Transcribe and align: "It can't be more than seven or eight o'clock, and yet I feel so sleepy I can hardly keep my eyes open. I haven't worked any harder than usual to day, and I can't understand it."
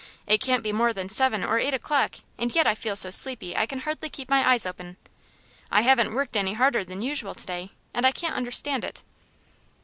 "It 0.25 0.41
can't 0.41 0.63
be 0.63 0.71
more 0.73 0.93
than 0.93 1.09
seven 1.09 1.43
or 1.43 1.59
eight 1.59 1.75
o'clock, 1.75 2.15
and 2.39 2.51
yet 2.55 2.65
I 2.65 2.73
feel 2.73 2.95
so 2.95 3.11
sleepy 3.11 3.55
I 3.55 3.67
can 3.67 3.81
hardly 3.81 4.09
keep 4.09 4.31
my 4.31 4.49
eyes 4.49 4.65
open. 4.65 4.97
I 5.69 5.81
haven't 5.81 6.15
worked 6.15 6.35
any 6.35 6.53
harder 6.55 6.83
than 6.83 7.03
usual 7.03 7.35
to 7.35 7.45
day, 7.45 7.71
and 7.93 8.03
I 8.03 8.11
can't 8.11 8.33
understand 8.35 8.83
it." 8.83 9.03